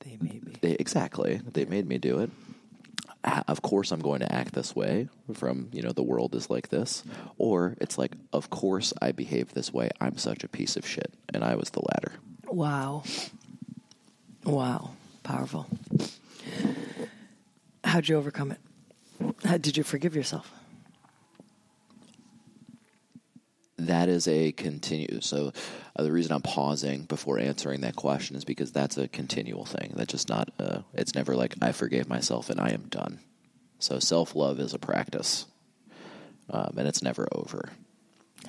[0.00, 0.54] They made me.
[0.60, 2.30] they, "Exactly, they made me do it."
[3.24, 5.08] Ah, Of course, I'm going to act this way.
[5.34, 7.04] From you know, the world is like this.
[7.38, 9.90] Or it's like, of course, I behave this way.
[10.00, 12.12] I'm such a piece of shit, and I was the latter.
[12.46, 13.04] Wow.
[14.44, 14.90] Wow.
[15.22, 15.66] Powerful.
[17.84, 18.58] How'd you overcome it?
[19.44, 20.50] How, did you forgive yourself?
[23.88, 25.20] That is a continue.
[25.20, 25.52] So
[25.96, 29.92] uh, the reason I'm pausing before answering that question is because that's a continual thing.
[29.94, 30.50] That's just not.
[30.58, 33.20] Uh, it's never like I forgave myself and I am done.
[33.78, 35.46] So self love is a practice,
[36.50, 37.70] um, and it's never over.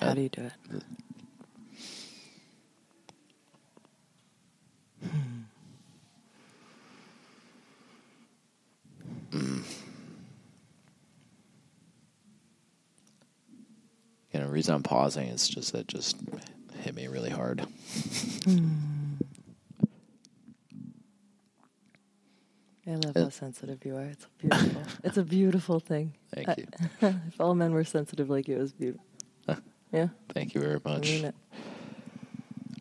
[0.00, 0.82] How Uh, do you do it?
[14.54, 16.16] Reason I'm pausing is just that just
[16.80, 17.66] hit me really hard.
[22.86, 24.02] I love Uh, how sensitive you are.
[24.04, 24.82] It's beautiful.
[25.04, 26.12] it's a beautiful thing.
[26.34, 26.66] Thank I- you.
[27.28, 29.04] if all men were sensitive like you, it was beautiful.
[29.92, 31.08] Yeah, Thank you very I much.
[31.08, 31.34] mean it.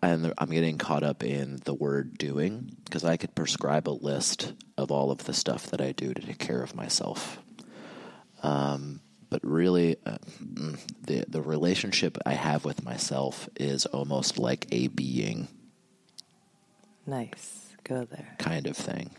[0.01, 4.53] and I'm getting caught up in the word doing because I could prescribe a list
[4.79, 7.37] of all of the stuff that I do to take care of myself.
[8.41, 8.99] Um,
[9.33, 14.89] but really, uh, mm, the the relationship I have with myself is almost like a
[14.89, 15.47] being
[17.07, 17.73] Nice.
[17.83, 18.35] Go there.
[18.37, 19.09] kind of thing.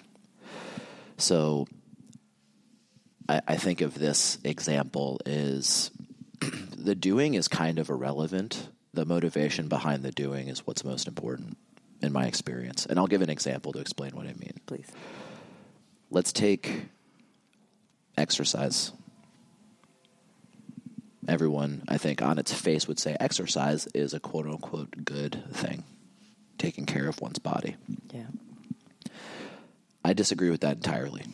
[1.18, 1.66] So
[3.28, 5.90] I, I think of this example is
[6.78, 8.68] the doing is kind of irrelevant.
[8.92, 11.58] The motivation behind the doing is what's most important
[12.00, 12.86] in my experience.
[12.86, 14.60] And I'll give an example to explain what I mean.
[14.66, 14.86] Please.
[16.12, 16.84] Let's take
[18.16, 18.92] exercise.
[21.26, 25.84] Everyone, I think, on its face would say exercise is a quote unquote good thing,
[26.58, 27.76] taking care of one's body.
[28.12, 28.26] Yeah.
[30.04, 31.24] I disagree with that entirely.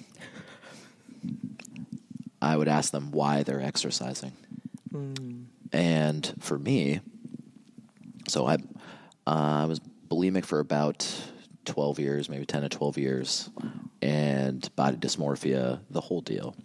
[2.40, 4.32] I would ask them why they're exercising.
[5.72, 7.00] And for me,
[8.28, 8.54] so I,
[9.26, 11.06] uh, I was bulimic for about
[11.64, 13.50] 12 years, maybe 10 to 12 years,
[14.02, 16.56] and body dysmorphia, the whole deal.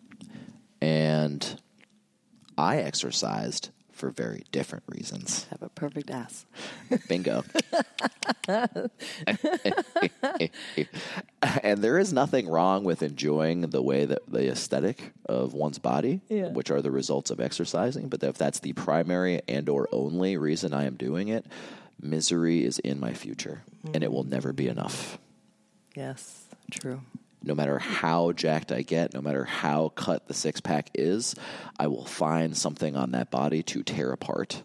[0.82, 1.60] And
[2.58, 5.46] I exercised for very different reasons.
[5.52, 6.46] Have a perfect ass.
[7.08, 7.44] Bingo.
[11.64, 16.22] and there is nothing wrong with enjoying the way that the aesthetic of one's body,
[16.30, 16.50] Yeah.
[16.50, 18.10] which are the results of exercising.
[18.10, 21.46] But if that's the primary and or only reason I am doing it,
[22.02, 23.64] misery is in my future,
[23.94, 25.18] and it will never be enough.
[25.96, 26.44] Yes.
[26.72, 27.02] True.
[27.46, 31.36] No matter how jacked I get, no matter how cut the six pack is,
[31.80, 34.62] I will find something on that body to tear apart.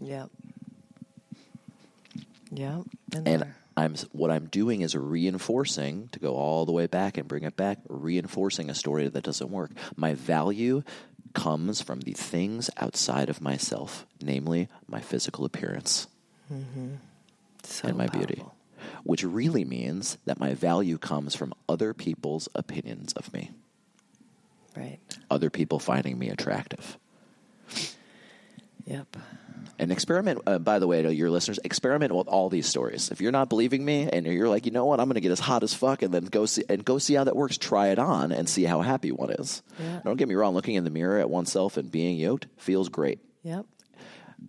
[2.52, 2.82] Yeah.
[3.08, 3.46] Been and.
[3.76, 7.56] I'm what I'm doing is reinforcing to go all the way back and bring it
[7.56, 9.70] back, reinforcing a story that doesn't work.
[9.96, 10.82] My value
[11.32, 16.08] comes from the things outside of myself, namely my physical appearance
[16.52, 16.94] mm-hmm.
[17.62, 18.54] so and my beauty, powerful.
[19.04, 23.50] Which really means that my value comes from other people's opinions of me,
[24.76, 24.98] Right.
[25.30, 26.98] other people finding me attractive.
[28.86, 29.16] Yep.
[29.78, 33.10] And experiment, uh, by the way, to your listeners, experiment with all these stories.
[33.10, 35.32] If you're not believing me and you're like, you know what, I'm going to get
[35.32, 37.56] as hot as fuck and then go see and go see how that works.
[37.56, 39.62] Try it on and see how happy one is.
[39.78, 40.00] Yeah.
[40.04, 40.54] Don't get me wrong.
[40.54, 43.20] Looking in the mirror at oneself and being yoked feels great.
[43.42, 43.64] Yep.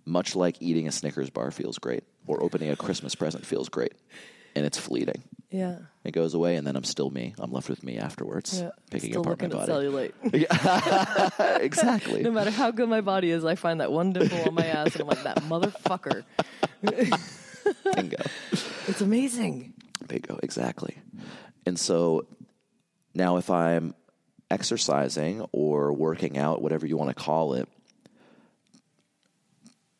[0.04, 3.92] Much like eating a Snickers bar feels great, or opening a Christmas present feels great,
[4.54, 5.22] and it's fleeting.
[5.50, 5.78] Yeah.
[6.04, 7.34] It goes away, and then I'm still me.
[7.38, 8.70] I'm left with me afterwards, Yeah.
[8.90, 9.70] picking Still apart my body.
[9.72, 10.12] cellulite.
[11.62, 12.22] exactly.
[12.22, 14.94] no matter how good my body is, I find that one dimple on my ass,
[14.94, 16.24] and I'm like, that motherfucker.
[17.94, 18.16] Bingo.
[18.88, 19.74] It's amazing.
[20.08, 20.96] Bingo, exactly.
[21.66, 22.26] And so
[23.14, 23.94] now, if I'm
[24.50, 27.68] exercising or working out, whatever you want to call it,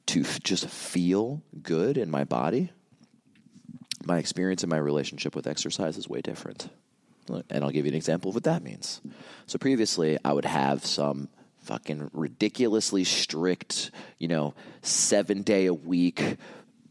[0.06, 2.72] to f- just feel good in my body,
[4.04, 6.68] my experience in my relationship with exercise is way different.
[7.28, 9.00] And I'll give you an example of what that means.
[9.46, 11.28] So previously, I would have some
[11.60, 16.36] fucking ridiculously strict, you know, seven day a week,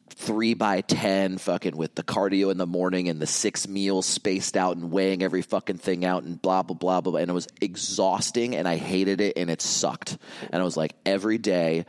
[0.09, 4.55] three by ten, fucking with the cardio in the morning and the six meals spaced
[4.55, 7.19] out and weighing every fucking thing out and blah blah blah blah.
[7.19, 10.17] And it was exhausting, and I hated it, and it sucked.
[10.51, 11.85] And I was like every day,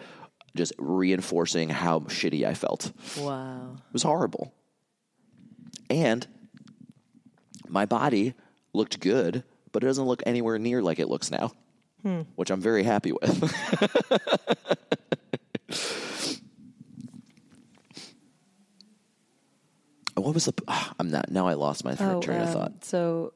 [0.57, 2.93] just reinforcing how shitty I felt.
[3.19, 3.75] Wow.
[3.77, 4.53] It was horrible.
[5.93, 6.27] And
[7.69, 8.35] my body
[8.73, 11.53] looked good, but it doesn't look anywhere near like it looks now,
[12.35, 13.43] which I'm very happy with.
[20.17, 20.55] what was the?
[20.69, 21.47] ah, I'm not now.
[21.47, 22.85] I lost my thread, train of um, thought.
[22.85, 23.33] So,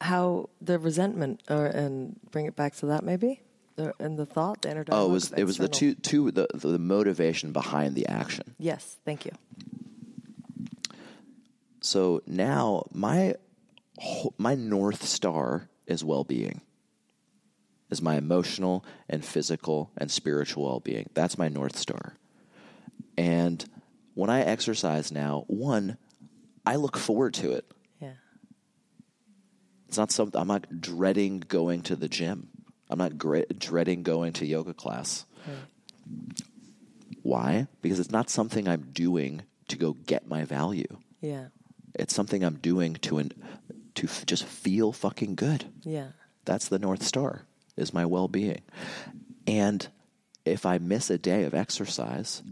[0.00, 3.40] how the resentment, or and bring it back to that maybe,
[3.76, 6.46] the, and the thought, the inner Oh, it was it was the two two the
[6.52, 8.54] the motivation behind the action.
[8.58, 9.32] Yes, thank you.
[11.80, 13.34] So now my
[14.36, 16.60] my north star is well-being.
[17.90, 21.08] Is my emotional and physical and spiritual well-being.
[21.14, 22.14] That's my north star.
[23.16, 23.64] And
[24.14, 25.96] when I exercise now, one,
[26.66, 27.64] I look forward to it.
[27.98, 28.12] Yeah.
[29.88, 32.48] It's not something I'm not dreading going to the gym.
[32.90, 35.24] I'm not gre- dreading going to yoga class.
[37.22, 37.66] Why?
[37.82, 40.98] Because it's not something I'm doing to go get my value.
[41.20, 41.46] Yeah.
[41.98, 43.32] It's something I'm doing to an,
[43.96, 45.64] to f- just feel fucking good.
[45.82, 46.08] Yeah.
[46.44, 47.42] That's the north star
[47.76, 48.62] is my well-being.
[49.46, 49.86] And
[50.44, 52.42] if I miss a day of exercise,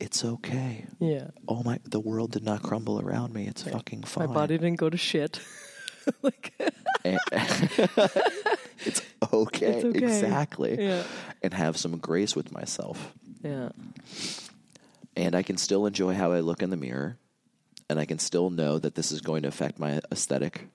[0.00, 0.86] it's okay.
[0.98, 1.28] Yeah.
[1.46, 3.46] Oh my the world did not crumble around me.
[3.46, 4.28] It's fucking fine.
[4.28, 5.40] My body didn't go to shit.
[6.22, 6.70] like, eh.
[7.04, 7.18] And-
[8.84, 9.66] it's okay.
[9.66, 9.98] It's okay.
[9.98, 10.82] Exactly.
[10.84, 11.04] Yeah.
[11.42, 13.12] And have some grace with myself.
[13.44, 13.68] yeah.
[15.14, 17.18] And I can still enjoy how I look in the mirror.
[17.92, 20.66] And I can still know that this is going to affect my aesthetic.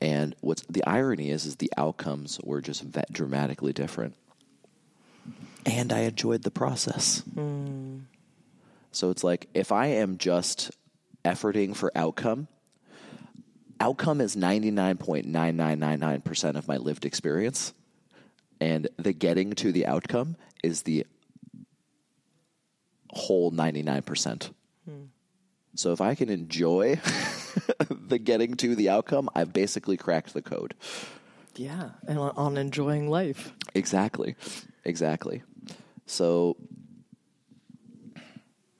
[0.00, 4.14] And what's the irony is, is the outcomes were just dramatically different.
[5.66, 7.20] And I enjoyed the process.
[7.34, 7.98] Hmm.
[8.90, 10.70] So it's like if I am just
[11.26, 12.48] efforting for outcome,
[13.78, 17.74] outcome is 99.9999% of my lived experience.
[18.62, 21.06] And the getting to the outcome is the
[23.10, 24.52] whole 99%.
[25.78, 26.96] So if I can enjoy
[27.88, 30.74] the getting to the outcome, I've basically cracked the code.
[31.54, 31.90] Yeah.
[32.08, 33.52] And on, enjoying life.
[33.76, 34.34] Exactly.
[34.84, 35.44] Exactly.
[36.04, 36.56] So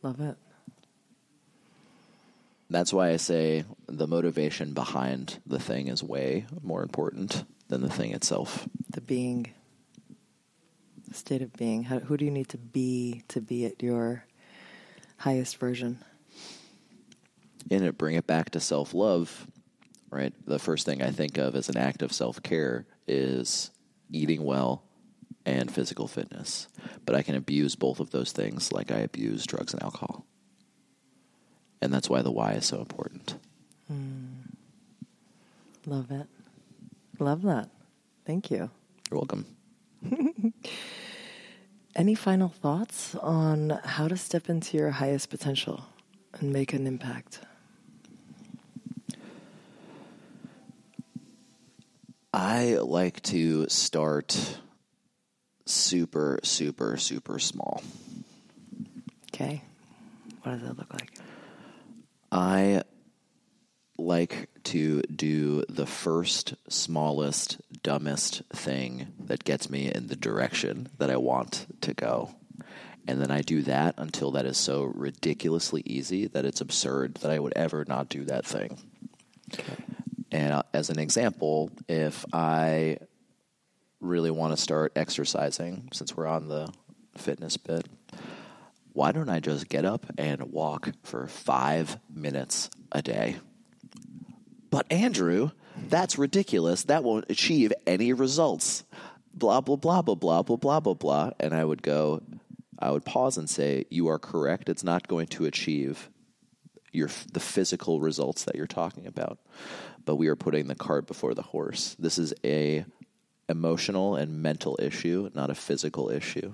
[0.03, 0.37] Love it.
[2.69, 7.91] that's why I say the motivation behind the thing is way more important than the
[7.91, 8.69] thing itself.
[8.91, 9.53] The being,
[11.07, 11.85] the state of being.
[11.85, 14.25] How, who do you need to be to be at your
[15.19, 16.03] highest version?
[17.71, 19.47] And it bring it back to self love,
[20.11, 20.33] right?
[20.47, 23.71] The first thing I think of as an act of self care is
[24.11, 24.83] eating well
[25.45, 26.69] and physical fitness.
[27.05, 30.27] But I can abuse both of those things like I abuse drugs and alcohol.
[31.81, 33.37] And that's why the why is so important.
[33.87, 34.27] Hmm.
[35.87, 36.27] Love it.
[37.19, 37.71] Love that.
[38.27, 38.71] Thank you.
[39.11, 39.47] You're welcome.
[41.97, 45.87] Any final thoughts on how to step into your highest potential
[46.35, 47.41] and make an impact?
[52.41, 54.61] I like to start
[55.67, 57.83] super, super, super small.
[59.35, 59.65] Okay.
[60.43, 61.11] What does that look like?
[62.31, 62.85] I
[63.99, 71.11] like to do the first, smallest, dumbest thing that gets me in the direction that
[71.11, 72.37] I want to go.
[73.09, 77.33] And then I do that until that is so ridiculously easy that it's absurd that
[77.33, 78.79] I would ever not do that thing.
[80.31, 82.99] And uh, as an example, if I
[84.01, 86.73] really want to start exercising, since we're on the
[87.17, 87.87] fitness bit,
[88.93, 93.37] why don't I just get up and walk for five minutes a day?
[94.71, 95.51] But Andrew,
[95.89, 96.85] that's ridiculous.
[96.85, 98.85] That won't achieve any results.
[99.33, 101.31] Blah, blah, blah, blah, blah, blah, blah, blah, blah.
[101.39, 102.23] And I would go,
[102.79, 104.69] I would pause and say, You are correct.
[104.69, 106.11] It's not going to achieve
[106.99, 109.39] your the physical results that you're talking about.
[110.05, 111.97] But we are putting the cart before the horse.
[111.99, 112.85] This is a
[113.49, 116.53] emotional and mental issue, not a physical issue.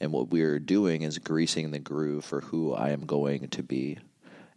[0.00, 3.98] And what we're doing is greasing the groove for who I am going to be.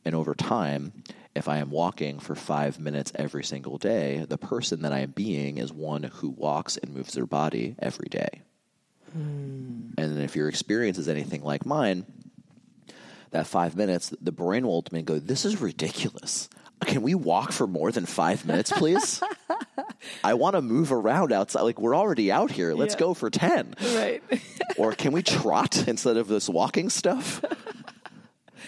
[0.06, 1.04] And over time,
[1.36, 5.12] if I am walking for five minutes every single day, the person that I am
[5.12, 8.42] being is one who walks and moves their body every day.
[9.12, 9.92] Hmm.
[9.98, 12.06] And if your experience is anything like mine,
[13.34, 16.50] that five minutes, the brain will ultimately go, This is ridiculous.
[16.86, 19.22] Can we walk for more than five minutes, please?
[20.24, 21.62] I want to move around outside.
[21.62, 22.74] Like, we're already out here.
[22.74, 23.00] Let's Yeah.
[23.00, 23.76] go for 10.
[23.96, 24.22] Right.
[24.78, 27.42] or can we trot instead of this walking stuff?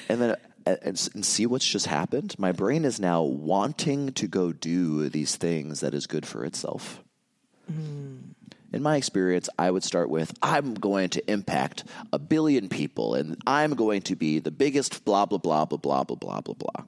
[0.08, 0.36] And then
[0.66, 2.36] and, and and see what's just happened.
[2.40, 7.04] My brain is now wanting to go do these things that is good for itself.
[7.72, 8.18] Hmm.
[8.76, 13.42] In my experience, I would start with I'm going to impact a billion people and
[13.48, 16.86] I'm going to be the biggest blah blah blah blah blah blah blah blah blah.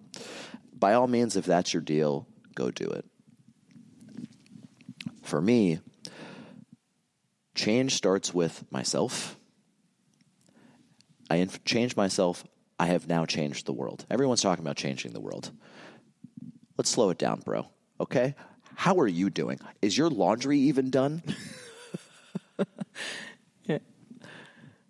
[0.78, 3.06] By all means, if that's your deal, go do it.
[5.24, 5.80] For me,
[7.56, 9.38] change starts with myself.
[11.30, 12.44] I inf- changed myself.
[12.78, 14.06] I have now changed the world.
[14.12, 15.52] Everyone's talking about changing the world.
[16.78, 17.70] Let's slow it down, bro.
[18.02, 18.36] Okay?
[18.76, 19.62] How are you doing?
[19.82, 21.24] Is your laundry even done?
[23.66, 23.80] Yeah.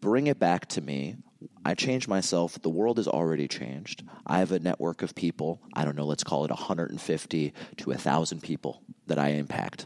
[0.07, 1.17] Bring it back to me.
[1.65, 2.61] I changed myself.
[2.61, 4.03] The world is already changed.
[4.25, 5.59] I have a network of people.
[5.73, 9.85] I don't know, let's call it 150 to 1,000 people that I impact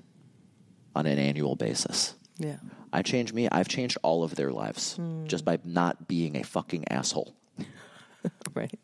[0.95, 2.13] on an annual basis.
[2.37, 2.57] Yeah.
[2.93, 3.49] I changed me.
[3.49, 7.35] I've changed all of their lives just by not being a fucking asshole.
[8.53, 8.79] Right.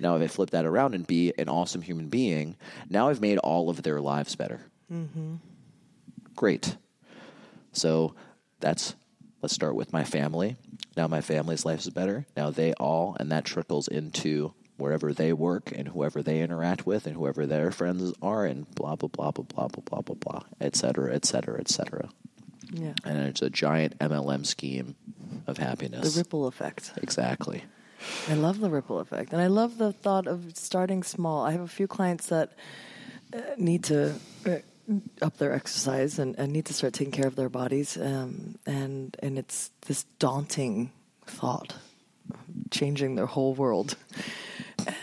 [0.00, 2.56] Now, if I flip that around and be an awesome human being,
[2.90, 4.60] now I've made all of their lives better.
[4.92, 5.36] Mm-hmm.
[6.36, 6.76] Great.
[7.72, 8.14] So
[8.60, 8.94] that's,
[9.42, 10.56] let's start with my family.
[10.96, 12.26] Now my family's life is better.
[12.36, 17.06] Now they all, and that trickles into wherever they work and whoever they interact with
[17.06, 20.40] and whoever their friends are and blah, blah, blah, blah, blah, blah, blah, blah, blah,
[20.60, 22.08] et cetera, et cetera, et cetera.
[22.72, 22.92] Yeah.
[23.04, 24.94] And it's a giant MLM scheme
[25.46, 26.92] of happiness The ripple effect.
[27.02, 27.64] exactly.
[28.28, 29.32] I love the ripple effect.
[29.32, 31.44] And I love the thought of starting small.
[31.44, 32.52] I have a few clients that
[33.34, 34.14] uh, need to
[34.46, 34.50] uh,
[35.20, 37.96] up their exercise and, and need to start taking care of their bodies.
[37.96, 40.92] Um, and, and it's this daunting
[41.26, 41.74] thought,
[42.70, 43.96] changing their whole world.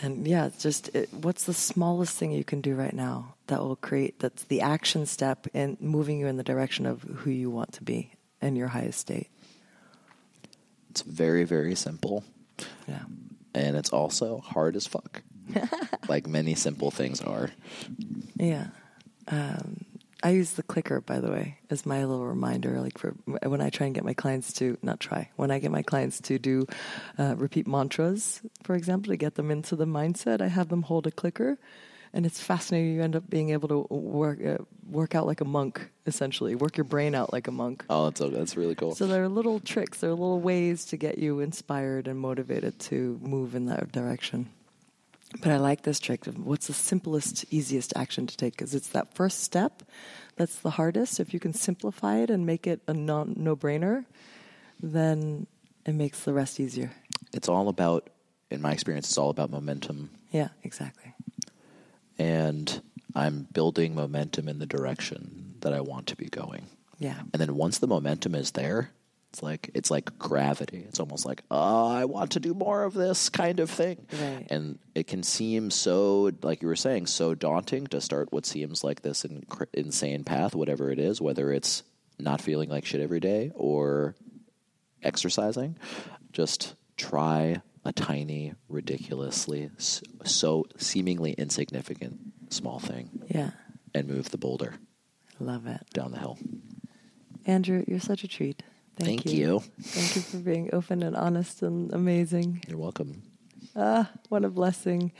[0.02, 3.60] And yeah, it's just it, what's the smallest thing you can do right now that
[3.60, 7.50] will create that's the action step in moving you in the direction of who you
[7.50, 8.10] want to be
[8.42, 9.28] in your highest state.
[10.90, 12.24] It's very, very simple.
[12.88, 13.04] Yeah.
[13.54, 15.22] And it's also hard as fuck.
[16.08, 17.50] like many simple things are.
[18.36, 18.68] Yeah.
[19.28, 19.84] Um,
[20.22, 22.80] I use the clicker, by the way, as my little reminder.
[22.80, 25.70] Like for when I try and get my clients to not try when I get
[25.70, 26.66] my clients to do
[27.18, 30.40] uh, repeat mantras, for example, to get them into the mindset.
[30.40, 31.58] I have them hold a clicker,
[32.14, 32.94] and it's fascinating.
[32.94, 36.78] You end up being able to work uh, work out like a monk, essentially, work
[36.78, 37.84] your brain out like a monk.
[37.90, 38.94] Oh, that's that's really cool.
[38.94, 42.78] So there are little tricks, there are little ways to get you inspired and motivated
[42.80, 44.48] to move in that direction.
[45.40, 48.88] But I like this trick of what's the simplest, easiest action to take because it's
[48.88, 49.82] that first step
[50.36, 51.20] that's the hardest.
[51.20, 54.04] If you can simplify it and make it a non, no-brainer,
[54.80, 55.46] then
[55.84, 56.92] it makes the rest easier.
[57.32, 58.08] It's all about,
[58.50, 60.10] in my experience, it's all about momentum.
[60.30, 61.12] Yeah, exactly.
[62.18, 62.80] And
[63.14, 66.66] I'm building momentum in the direction that I want to be going.
[66.98, 67.20] Yeah.
[67.32, 68.90] And then once the momentum is there,
[69.30, 70.84] it's like it's like gravity.
[70.88, 74.06] It's almost like, oh, I want to do more of this kind of thing.
[74.20, 74.46] Right.
[74.50, 78.82] And it can seem so, like you were saying, so daunting to start what seems
[78.82, 81.82] like this inc- insane path, whatever it is, whether it's
[82.18, 84.14] not feeling like shit every day or
[85.02, 85.76] exercising.
[86.32, 92.18] Just try a tiny, ridiculously, so seemingly insignificant
[92.48, 93.50] small thing Yeah.
[93.94, 94.74] and move the boulder
[95.38, 95.82] Love it.
[95.92, 96.38] down the hill.
[97.44, 98.62] Andrew, you're such a treat.
[98.98, 99.60] Thank, Thank you.
[99.80, 102.62] Thank you for being open and honest and amazing.
[102.66, 103.22] You're welcome.
[103.74, 105.12] Ah, what a blessing.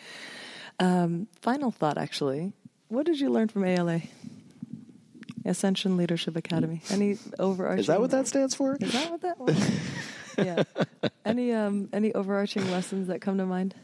[0.78, 2.52] Um, final thought, actually.
[2.88, 4.00] What did you learn from ALA?
[5.44, 6.82] Ascension Leadership Academy.
[6.90, 7.80] Any overarching?
[7.80, 8.76] Is that what that stands for?
[8.80, 9.70] Is that what that was?
[10.38, 10.62] yeah.
[11.24, 13.74] Any um any overarching lessons that come to mind?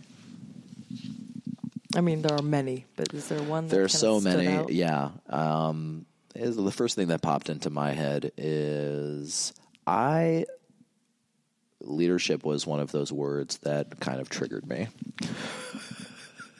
[1.94, 3.68] I mean, there are many, but is there one?
[3.68, 4.48] That There are so many.
[4.48, 4.72] out?
[4.72, 5.10] Yeah.
[5.28, 9.52] Um, is the first thing that popped into my head is
[9.86, 10.46] I
[11.80, 14.88] leadership was one of those words that kind of triggered me.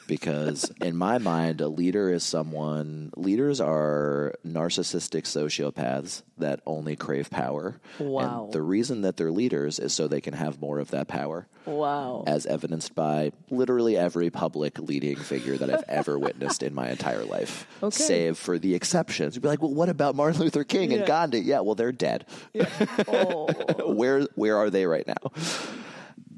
[0.07, 7.29] Because in my mind, a leader is someone, leaders are narcissistic sociopaths that only crave
[7.29, 7.79] power.
[7.99, 8.45] Wow.
[8.45, 11.47] And the reason that they're leaders is so they can have more of that power
[11.65, 12.23] Wow.
[12.27, 17.23] as evidenced by literally every public leading figure that I've ever witnessed in my entire
[17.23, 17.95] life, Okay.
[18.03, 19.35] save for the exceptions.
[19.35, 20.97] You'd be like, well, what about Martin Luther King Yeah.
[20.99, 21.39] and Gandhi?
[21.39, 22.25] Yeah, well, they're dead.
[23.07, 23.47] oh.
[23.93, 25.31] where where are they right now?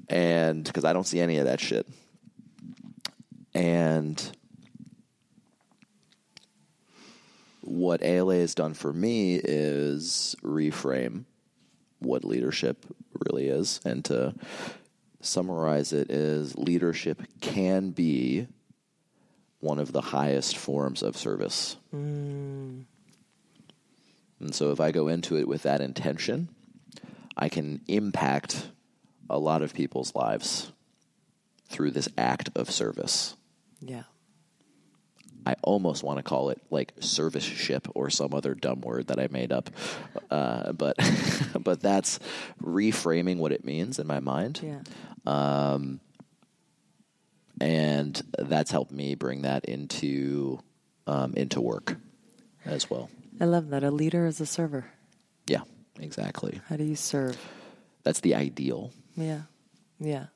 [0.07, 1.87] And because I don't see any of that shit.
[3.55, 4.21] And
[7.61, 11.23] what ALA has done for me is reframe
[11.99, 12.85] what leadership
[13.25, 13.79] really is.
[13.85, 14.35] And to
[15.21, 18.47] summarize it is leadership can be
[19.61, 21.77] one of the highest forms of service.
[21.95, 22.83] Mm.
[24.41, 26.49] And so if I go into it with that intention,
[27.37, 28.69] I can impact
[29.29, 30.73] a lot of people's lives
[31.67, 33.35] through this act of service.
[33.81, 34.03] Yeah.
[35.47, 39.19] I almost want to call it like service ship or some other dumb word that
[39.19, 39.69] I made up,
[40.31, 40.95] uh, but
[41.59, 42.19] but that's
[42.63, 44.79] reframing what it means in my mind, Yeah.
[47.61, 50.59] and that's helped me bring that into
[51.07, 51.97] um, into work
[52.65, 53.09] as well.
[53.39, 53.83] I love that.
[53.83, 54.85] A leader is a server.
[55.47, 55.61] Yeah,
[55.99, 56.59] exactly.
[56.69, 57.37] How do you serve?
[58.03, 58.91] That's the ideal.
[59.15, 59.41] Yeah.
[59.99, 60.27] Yeah.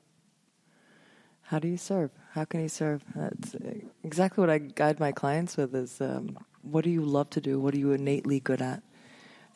[1.42, 2.10] How do you serve?
[2.32, 3.02] How can you serve?
[3.14, 3.56] That's
[4.04, 7.58] exactly what I guide my clients with is um, what do you love to do?
[7.58, 8.82] What are you innately good at?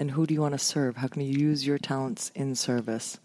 [0.00, 0.96] And who do you want to serve?
[0.96, 3.18] How can you use your talents in service?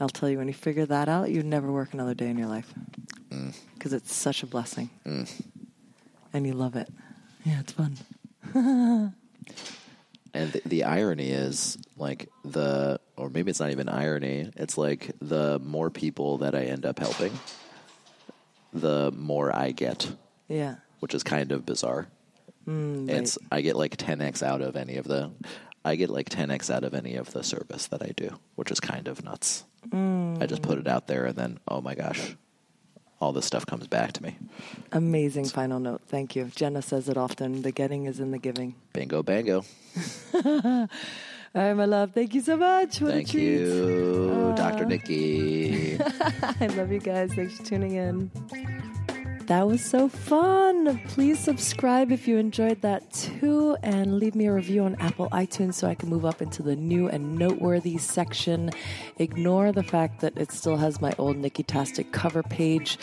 [0.00, 2.48] I'll tell you, when you figure that out, you'd never work another day in your
[2.48, 2.72] life
[3.74, 4.88] because it's such a blessing.
[6.32, 6.88] And you love it.
[7.44, 7.98] Yeah, it's fun.
[10.34, 14.50] And the, the irony is like the, or maybe it's not even irony.
[14.54, 17.32] It's like the more people that I end up helping,
[18.80, 20.12] the more I get,
[20.48, 20.76] Yeah.
[21.00, 22.08] which is kind of bizarre.
[22.66, 25.30] Mm, It's I get like 10x out of any of the,
[25.84, 28.80] I get like 10x out of any of the service that I do, which is
[28.80, 29.64] kind of nuts.
[29.92, 32.34] I just put it out there, and then oh my gosh,
[33.20, 34.36] all this stuff comes back to me.
[34.92, 36.02] Amazing final note.
[36.08, 36.50] Thank you.
[36.54, 37.62] Jenna says it often.
[37.62, 38.74] The getting is in the giving.
[38.92, 39.64] Bingo, bango.
[41.54, 42.12] All right, my love.
[42.12, 43.00] Thank you so much.
[43.00, 43.44] What Thank a treat.
[43.44, 44.84] you, Dr.
[44.84, 45.98] Nikki.
[46.60, 47.32] I love you guys.
[47.34, 48.30] Thanks for tuning in.
[49.46, 50.98] That was so fun.
[51.06, 55.74] Please subscribe if you enjoyed that too, and leave me a review on Apple iTunes
[55.74, 58.70] so I can move up into the new and noteworthy section.
[59.18, 62.98] Ignore the fact that it still has my old Nikki Tastic cover page.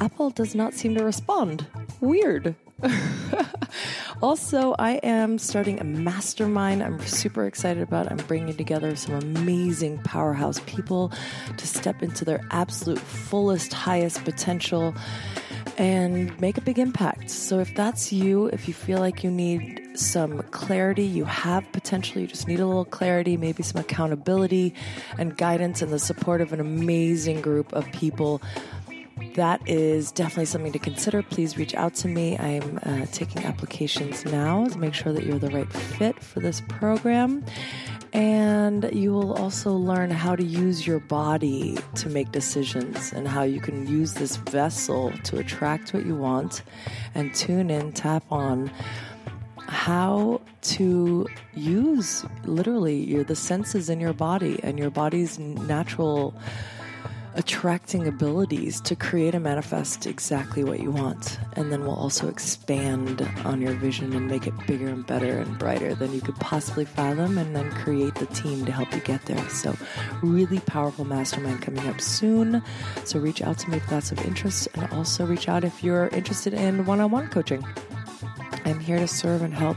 [0.00, 1.66] Apple does not seem to respond.
[2.00, 2.54] Weird.
[4.22, 8.10] also, I am starting a mastermind I'm super excited about.
[8.10, 11.10] I'm bringing together some amazing powerhouse people
[11.56, 14.94] to step into their absolute fullest, highest potential
[15.78, 17.30] and make a big impact.
[17.30, 22.20] So, if that's you, if you feel like you need some clarity, you have potential,
[22.20, 24.74] you just need a little clarity, maybe some accountability
[25.18, 28.42] and guidance, and the support of an amazing group of people
[29.34, 31.22] that is definitely something to consider.
[31.22, 32.38] Please reach out to me.
[32.38, 36.60] I'm uh, taking applications now to make sure that you're the right fit for this
[36.60, 37.44] program.
[38.12, 43.42] And you will also learn how to use your body to make decisions and how
[43.42, 46.62] you can use this vessel to attract what you want
[47.14, 48.70] and tune in, tap on
[49.68, 56.34] how to use literally your the senses in your body and your body's natural
[57.36, 61.38] attracting abilities to create and manifest exactly what you want.
[61.52, 65.58] And then we'll also expand on your vision and make it bigger and better and
[65.58, 69.24] brighter than you could possibly fathom, and then create the team to help you get
[69.26, 69.48] there.
[69.50, 69.76] So,
[70.22, 72.62] really powerful mastermind coming up soon.
[73.04, 76.08] So, reach out to me if that's of interest, and also reach out if you're
[76.08, 77.64] interested in one on one coaching.
[78.64, 79.76] I'm here to serve and help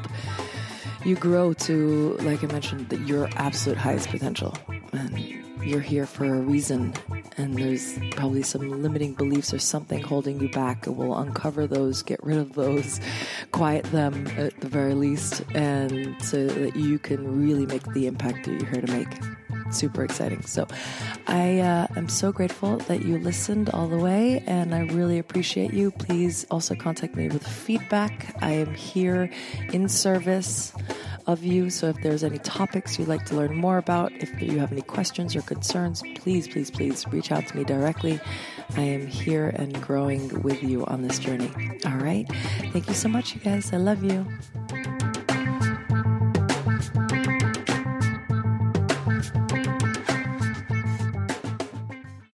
[1.05, 4.57] you grow to, like I mentioned, your absolute highest potential.
[4.91, 5.17] And
[5.61, 6.93] you're here for a reason.
[7.39, 10.83] And there's probably some limiting beliefs or something holding you back.
[10.85, 12.99] We'll uncover those, get rid of those,
[13.53, 18.45] quiet them at the very least, and so that you can really make the impact
[18.45, 19.07] that you're here to make
[19.71, 20.41] super exciting.
[20.43, 20.67] So
[21.27, 25.73] I uh, am so grateful that you listened all the way and I really appreciate
[25.73, 25.91] you.
[25.91, 28.35] Please also contact me with feedback.
[28.41, 29.29] I am here
[29.71, 30.73] in service
[31.27, 31.69] of you.
[31.69, 34.81] So if there's any topics you'd like to learn more about, if you have any
[34.81, 38.19] questions or concerns, please, please, please reach out to me directly.
[38.75, 41.51] I am here and growing with you on this journey.
[41.85, 42.27] All right.
[42.71, 43.73] Thank you so much, you guys.
[43.73, 44.25] I love you.